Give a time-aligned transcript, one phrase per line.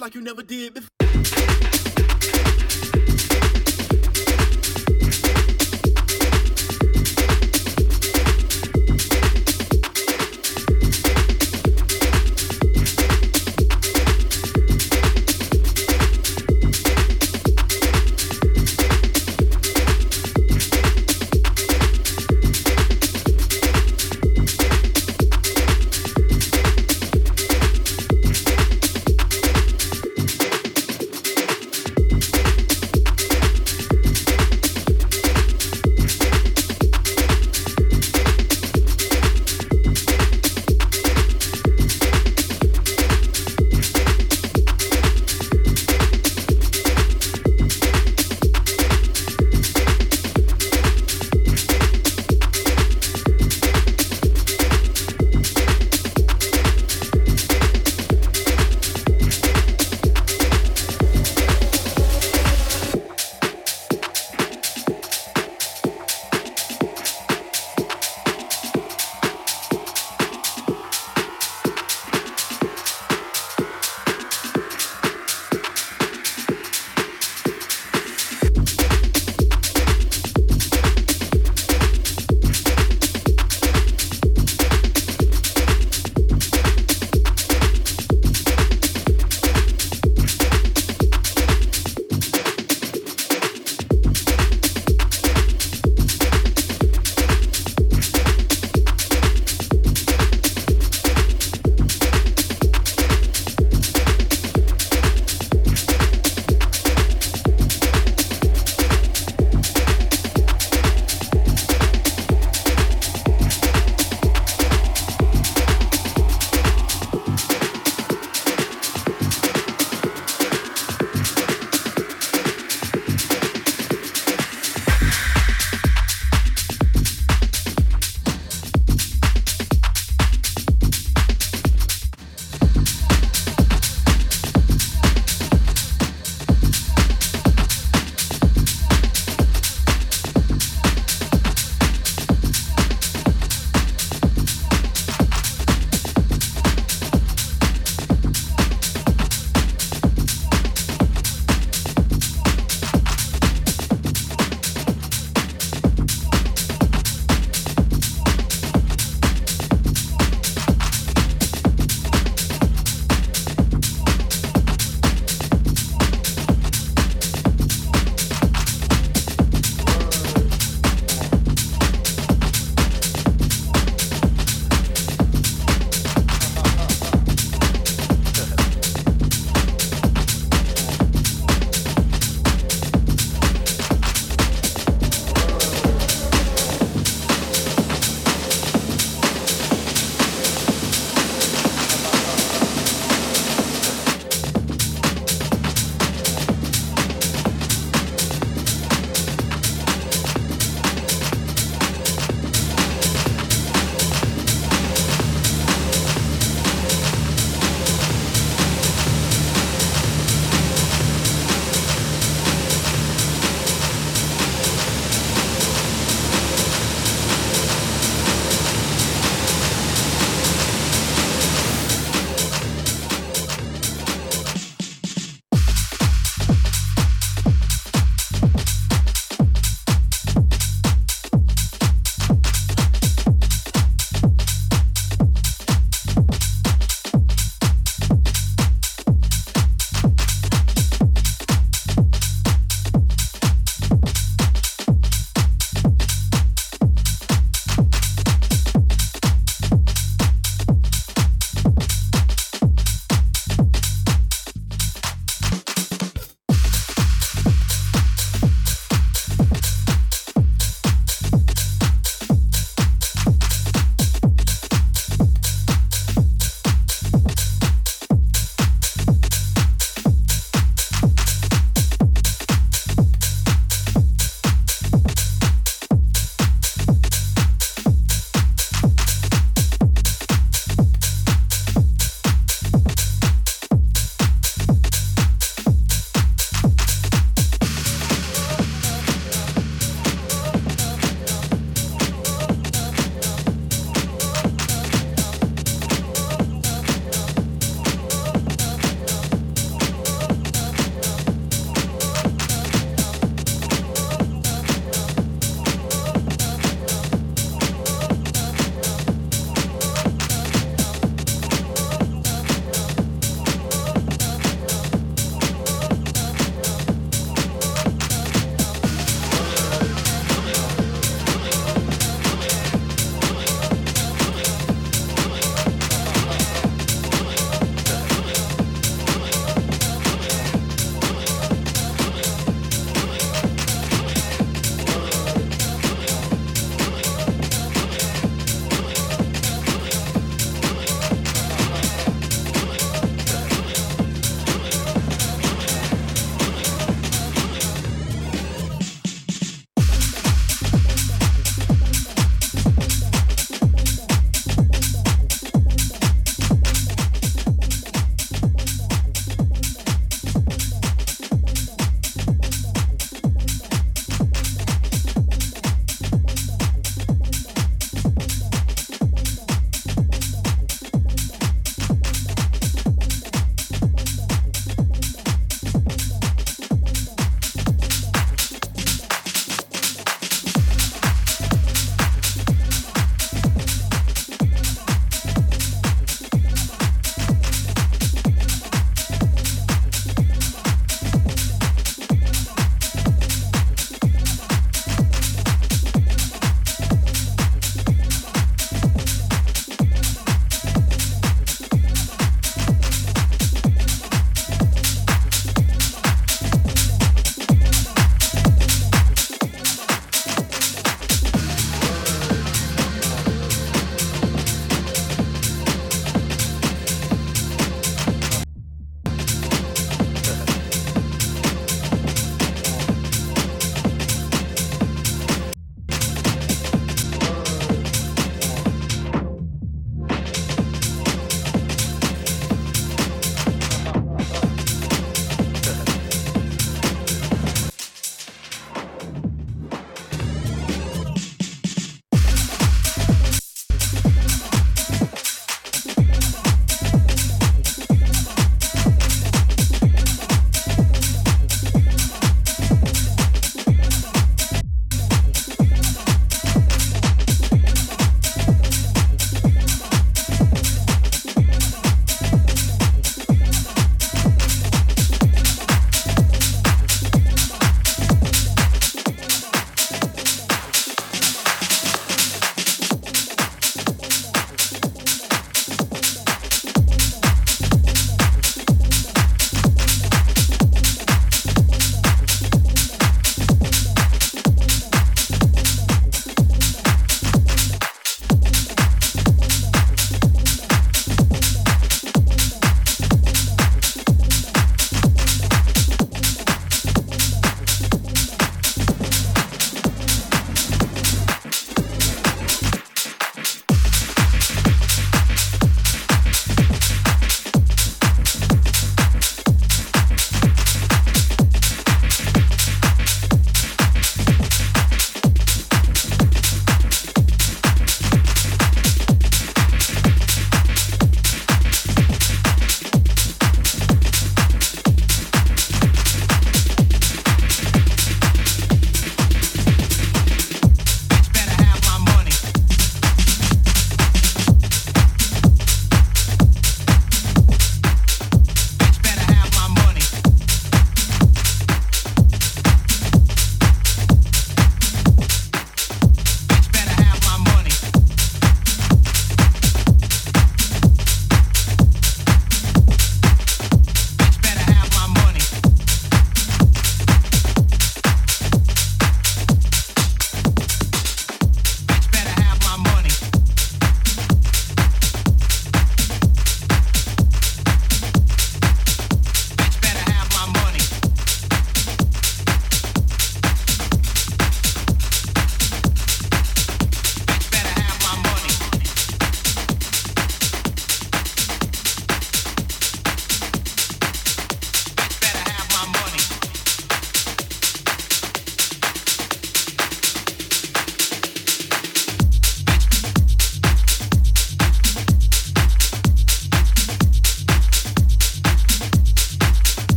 [0.00, 0.57] like you never did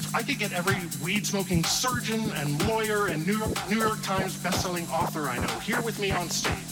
[0.00, 0.20] before.
[1.26, 5.80] smoking surgeon and lawyer and New York, New York Times bestselling author I know here
[5.82, 6.71] with me on stage.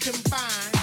[0.00, 0.73] Combined,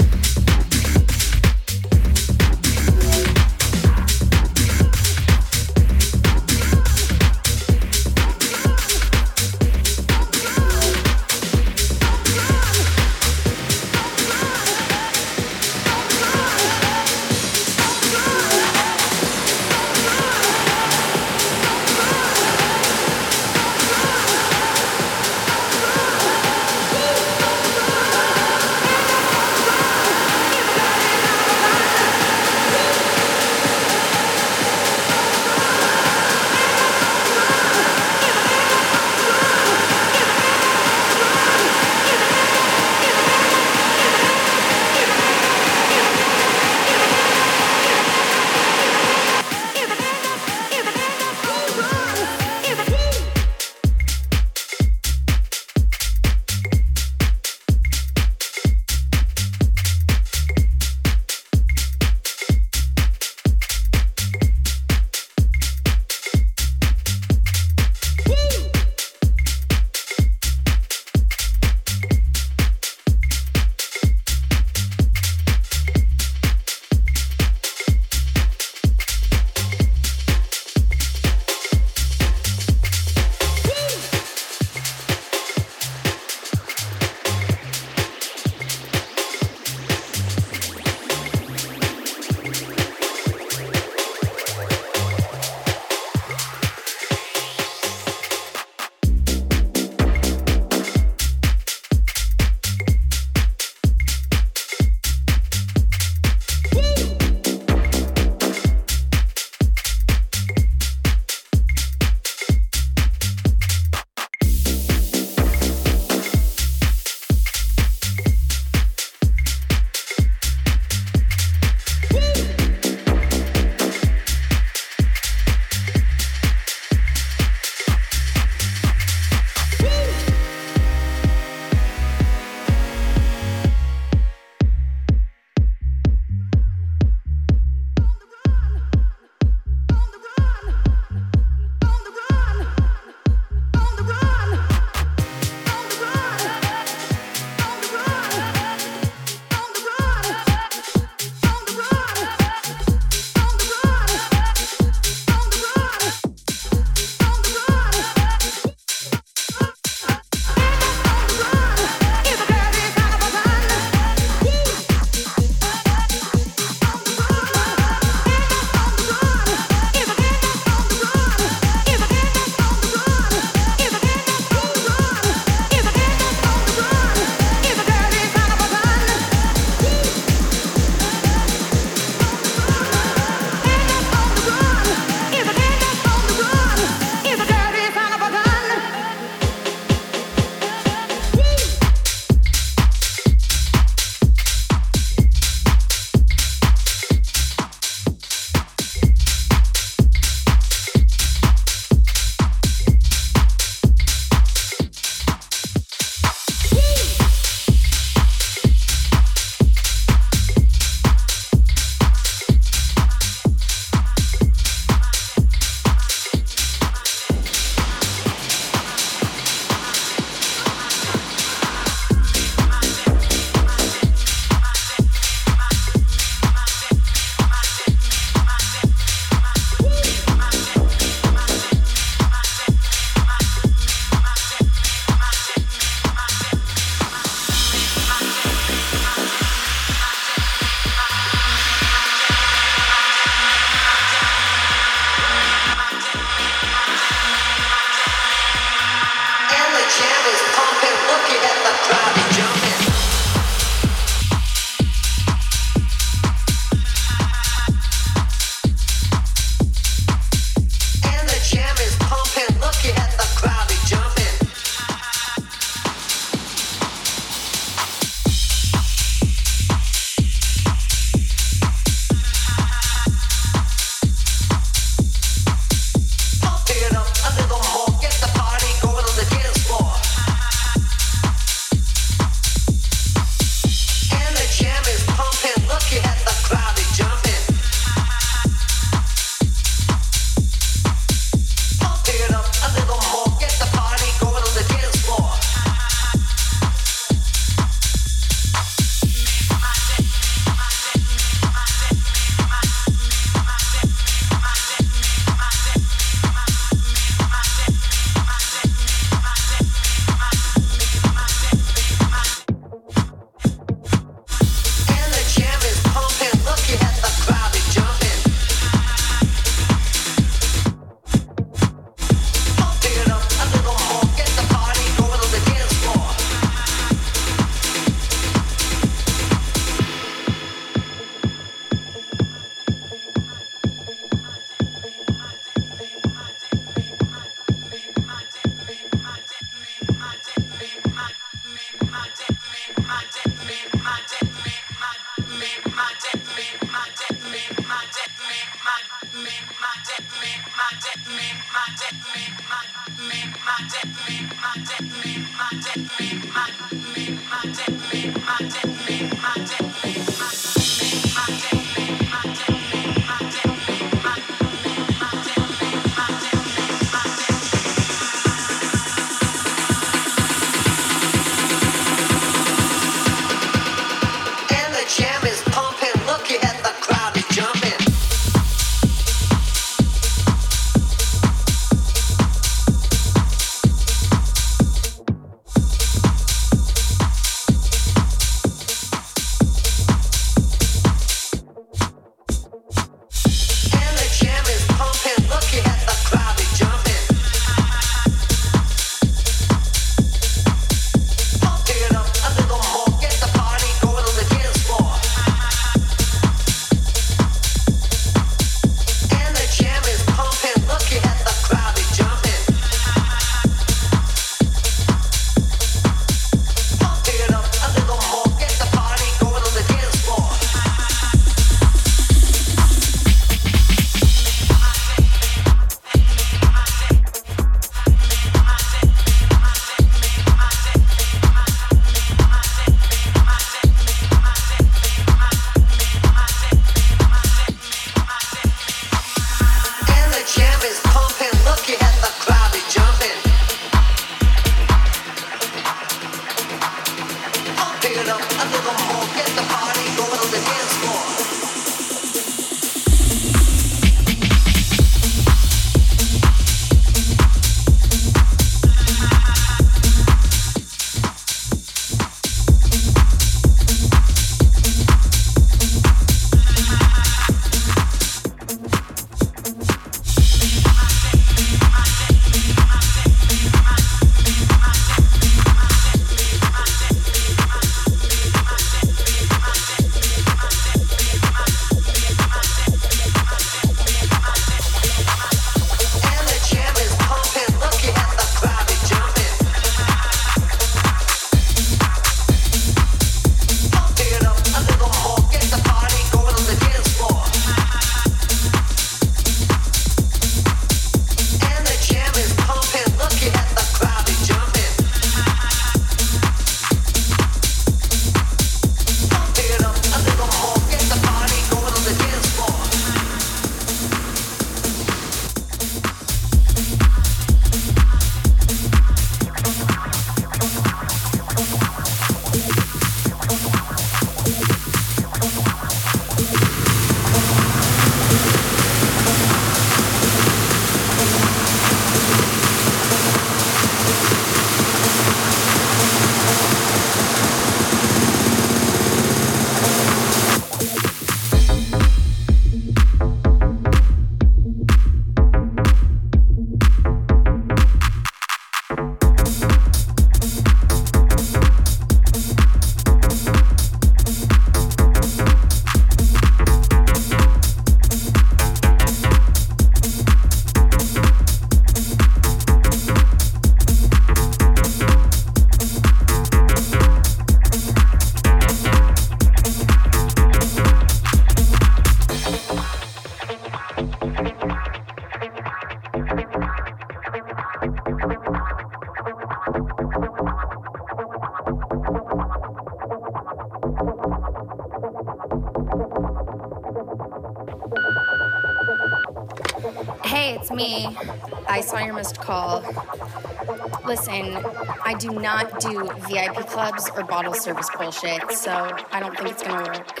[595.26, 600.00] not do VIP clubs or bottle service bullshit, so I don't think it's gonna work.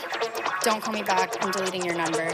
[0.62, 1.34] Don't call me back.
[1.44, 2.32] I'm deleting your number.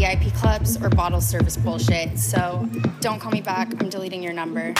[0.00, 2.66] VIP clubs or bottle service bullshit, so
[3.00, 3.70] don't call me back.
[3.82, 4.72] I'm deleting your number.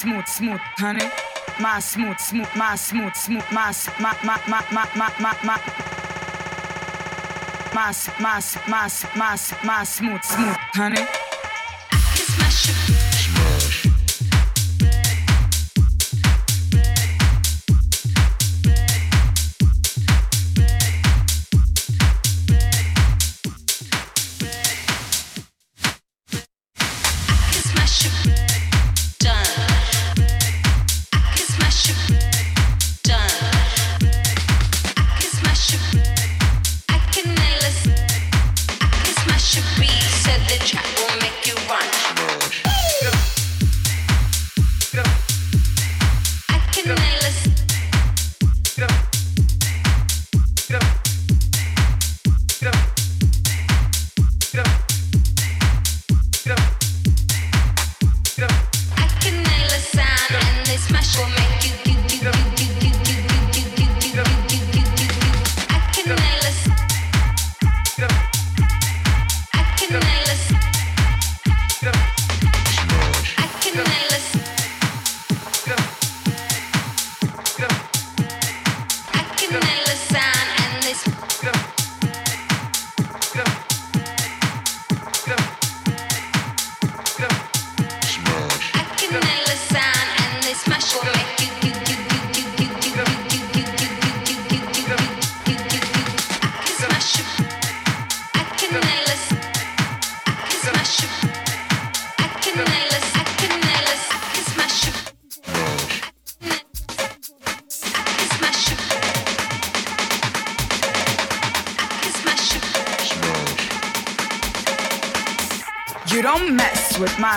[0.00, 1.10] smooth, smooth, honey.
[1.60, 5.58] My smooth, smooth, my smooth, smooth, my my my my my my my my
[7.74, 11.19] my my my my my smooth, smooth, honey.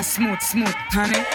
[0.02, 1.33] smooth, smooth, honey?